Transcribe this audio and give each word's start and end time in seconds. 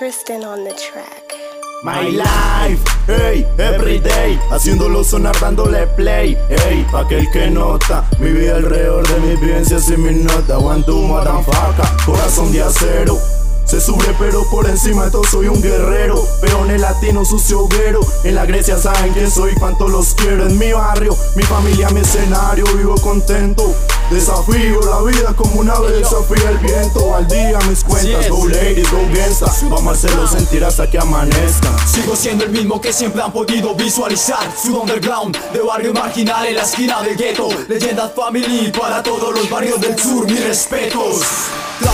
Tristan 0.00 0.44
on 0.44 0.64
the 0.64 0.72
track. 0.72 1.34
My 1.82 2.08
life, 2.08 2.82
hey, 3.06 3.44
everyday 3.58 4.38
Haciéndolo 4.50 5.04
sonar 5.04 5.38
dándole 5.38 5.86
play, 5.88 6.38
hey 6.48 6.86
Pa' 6.90 7.00
aquel 7.00 7.30
que 7.30 7.50
nota 7.50 8.08
Mi 8.18 8.30
vida 8.30 8.56
alrededor 8.56 9.06
de 9.06 9.20
mis 9.20 9.38
vivencias 9.38 9.90
y 9.90 9.98
mis 9.98 10.24
notas 10.24 10.56
One, 10.58 10.82
two, 10.84 11.06
faca, 11.42 11.96
corazón 12.06 12.50
de 12.50 12.62
acero. 12.62 13.18
Se 13.66 13.78
sube 13.78 14.16
pero 14.18 14.42
por 14.50 14.66
encima 14.70 15.04
de 15.04 15.10
todo 15.10 15.24
soy 15.24 15.48
un 15.48 15.60
guerrero 15.60 16.24
el 16.70 16.80
latino, 16.80 17.24
sucio 17.26 17.60
hoguero 17.60 18.00
En 18.24 18.36
la 18.36 18.46
Grecia 18.46 18.78
saben 18.78 19.12
que 19.12 19.28
soy, 19.28 19.54
cuánto 19.56 19.86
los 19.86 20.14
quiero 20.14 20.46
En 20.46 20.58
mi 20.58 20.72
barrio, 20.72 21.14
mi 21.36 21.42
familia, 21.42 21.90
mi 21.90 22.00
escenario 22.00 22.64
Vivo 22.74 22.94
contento 23.02 23.74
Desafío 24.10 24.80
la 24.80 25.02
vida 25.02 25.32
como 25.36 25.60
una 25.60 25.78
vez 25.78 25.98
desafía 25.98 26.50
el 26.50 26.58
viento. 26.58 27.14
Al 27.14 27.28
día 27.28 27.58
mis 27.68 27.84
cuentas, 27.84 28.28
go 28.28 28.48
ladies, 28.48 28.90
go 28.90 28.98
gangsta 29.14 29.46
Vamos 29.70 29.86
a 29.86 29.90
hacerlo 29.92 30.26
sentir 30.26 30.64
hasta 30.64 30.90
que 30.90 30.98
amanezca. 30.98 31.68
Sigo 31.86 32.16
siendo 32.16 32.44
el 32.44 32.50
mismo 32.50 32.80
que 32.80 32.92
siempre 32.92 33.22
han 33.22 33.32
podido 33.32 33.74
visualizar 33.76 34.52
Su 34.60 34.76
underground, 34.76 35.36
de 35.52 35.60
barrio 35.60 35.92
marginal 35.94 36.44
en 36.46 36.56
la 36.56 36.62
esquina 36.62 37.02
del 37.02 37.16
gueto. 37.16 37.48
Leyendas 37.68 38.12
family 38.12 38.72
para 38.76 39.00
todos 39.00 39.32
los 39.32 39.48
barrios 39.48 39.80
del 39.80 39.96
sur, 39.96 40.26
mis 40.26 40.44
respetos 40.44 41.20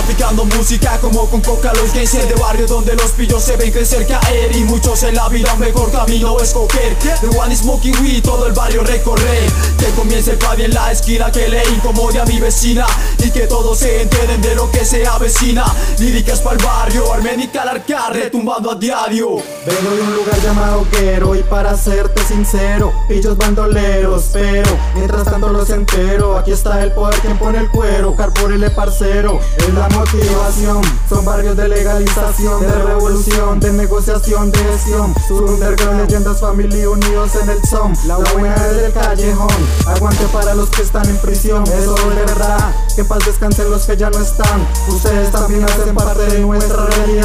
Traficando 0.07 0.45
música 0.45 1.01
como 1.01 1.29
con 1.29 1.41
coca 1.41 1.73
los 1.73 1.93
gangsters 1.93 2.29
de 2.29 2.37
barrio 2.37 2.69
donde 2.69 2.95
los 2.95 3.11
pillos 3.11 3.43
se 3.43 3.57
ven 3.57 3.73
crecer 3.73 4.07
caer 4.07 4.55
Y 4.55 4.63
muchos 4.63 5.03
en 5.03 5.17
la 5.17 5.29
vida 5.29 5.53
mejor 5.57 5.91
camino 5.91 6.39
escoger 6.39 6.97
The 7.21 7.37
one 7.37 7.53
is 7.53 7.59
smoking 7.59 7.93
weed, 8.01 8.23
todo 8.23 8.47
el 8.47 8.53
barrio 8.53 8.85
recorrer. 8.85 9.51
Que 9.77 9.87
comience 9.97 10.31
el 10.31 10.39
pavi 10.39 10.63
en 10.63 10.75
la 10.75 10.93
esquina 10.93 11.33
que 11.33 11.49
le 11.49 11.61
incomode 11.71 12.21
a 12.21 12.25
mi 12.25 12.39
vecina 12.39 12.87
Y 13.19 13.33
que 13.33 13.49
todos 13.49 13.79
se 13.79 14.03
enteren 14.03 14.41
de 14.43 14.55
lo 14.55 14.71
que 14.71 14.85
se 14.85 15.05
avecina. 15.05 15.65
Líricas 15.99 16.41
para 16.41 16.57
el 16.57 16.65
barrio, 16.65 17.13
arménica 17.13 17.63
al 17.63 17.71
arcar, 17.71 18.13
retumbando 18.13 18.71
a 18.71 18.77
diario. 18.77 19.39
Vengo 19.67 19.91
de 19.97 20.03
un 20.03 20.15
lugar 20.15 20.41
llamado 20.41 20.87
Quero 20.93 21.35
y 21.35 21.43
para 21.43 21.77
serte 21.77 22.23
sincero 22.25 22.93
Pillos 23.09 23.37
bandoleros, 23.37 24.27
pero 24.33 24.71
mientras 24.95 25.25
tanto 25.25 25.49
los 25.49 25.69
entero 25.71 26.39
Aquí 26.39 26.53
está 26.53 26.81
el 26.85 26.93
poder 26.93 27.19
quien 27.19 27.37
pone 27.37 27.59
el 27.59 27.69
cuero, 27.71 28.15
el 28.55 28.71
parcero 28.73 29.41
la 29.77 29.89
motivación. 29.97 30.83
Son 31.09 31.25
barrios 31.25 31.57
de 31.57 31.69
legalización, 31.69 32.61
de 32.61 32.73
revolución, 32.73 33.61
de 33.61 33.73
negociación, 33.73 34.53
de 34.53 34.59
gestión. 34.59 35.15
Sur 35.27 35.45
underground, 35.45 36.01
leyendas 36.01 36.41
family 36.41 36.87
unidos 36.87 37.31
en 37.43 37.51
el 37.51 37.63
son. 37.65 37.93
La 38.07 38.17
buena 38.17 38.55
es 38.55 38.77
del 38.77 38.93
callejón, 38.93 39.49
aguante 39.87 40.27
para 40.33 40.55
los 40.55 40.69
que 40.71 40.83
están 40.83 41.09
en 41.09 41.17
prisión. 41.19 41.65
Eso 41.65 41.95
es 41.97 42.17
verdad, 42.17 42.75
que 42.95 43.05
paz 43.05 43.25
descansen 43.25 43.71
los 43.71 43.85
que 43.87 43.97
ya 43.97 44.11
no 44.11 44.19
están. 44.19 44.67
Ustedes 44.89 45.31
también 45.31 45.65
hacen 45.65 45.95
parte 45.95 46.25
de 46.27 46.41
nuestra 46.41 46.87
realidad 46.87 47.16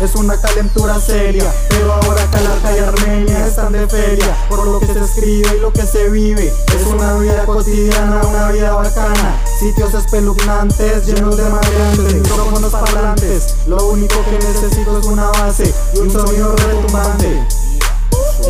Es 0.00 0.14
una 0.14 0.40
calentura 0.40 1.00
seria, 1.00 1.52
pero 1.68 1.92
ahora 1.92 2.24
Calarca 2.30 2.76
y 2.76 2.78
Armenia 2.78 3.46
están 3.48 3.72
de 3.72 3.88
feria. 3.88 4.36
Por 4.48 4.64
lo 4.64 4.78
que 4.78 4.86
se 4.86 5.00
escribe 5.00 5.56
y 5.56 5.60
lo 5.60 5.72
que 5.72 5.82
se 5.82 6.08
vive 6.08 6.52
Es 6.68 6.86
una 6.86 7.14
vida 7.14 7.44
cotidiana, 7.44 8.20
una 8.22 8.52
vida 8.52 8.74
bacana. 8.74 9.42
Sitios 9.58 9.92
espeluznantes 9.94 11.04
llenos 11.04 11.36
de 11.36 11.42
maleantes 11.48 12.14
micrófonos 12.14 12.70
parlantes. 12.70 13.56
Lo 13.66 13.88
único 13.88 14.24
que 14.24 14.38
necesito 14.38 14.98
es 15.00 15.06
una 15.06 15.30
base 15.30 15.74
y 15.94 15.98
un 15.98 16.12
sonido 16.12 16.54
retumbante. 16.54 17.44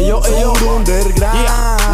Yo, 0.06 0.20
yo, 0.40 0.52
underground. 0.77 1.88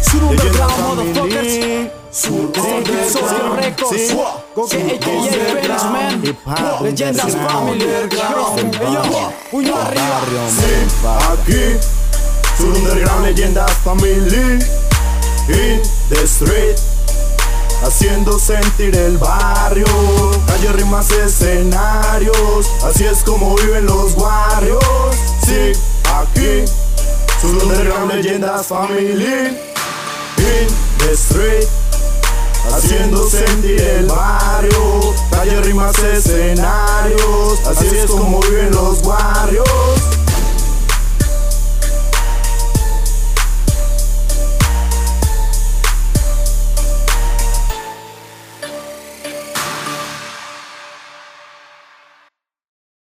Sur 0.00 0.22
underground, 0.22 0.78
motherfuckers. 0.78 1.90
Sur 2.12 2.52
underground. 2.56 3.56
Records 3.56 4.14
AKA 4.56 5.63
Leyendas 6.82 7.32
Family 7.32 7.86
Puño 9.50 9.76
arriba 9.76 10.22
Aquí 11.32 11.76
Sur 12.56 12.68
underground, 12.68 13.26
leyendas 13.26 13.72
family 13.84 14.58
In 15.48 15.82
the 16.08 16.22
street 16.24 16.76
haciendo 17.84 18.38
sentir 18.38 18.96
el 18.96 19.18
barrio. 19.18 19.84
Calle 20.46 20.72
rimas 20.72 21.10
escenarios, 21.10 22.66
así 22.84 23.04
es 23.04 23.22
como 23.22 23.54
viven 23.56 23.86
los 23.86 24.16
barrios. 24.16 24.82
Sí, 25.44 25.72
aquí, 26.04 26.64
su 27.40 27.48
underground 27.48 28.12
leyendas 28.12 28.66
family. 28.66 29.58
In 30.36 30.68
the 30.98 31.12
street, 31.12 31.68
haciendo 32.72 33.28
sentir 33.28 33.80
el 33.80 34.06
barrio. 34.06 35.14
Calle 35.30 35.60
rimas 35.62 35.98
escenarios, 35.98 37.60
así 37.66 37.86
es 37.86 38.06
como 38.06 38.40
viven 38.40 38.70
los 38.70 39.02
barrios. 39.02 39.83